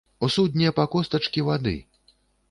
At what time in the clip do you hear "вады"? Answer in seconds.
1.49-1.75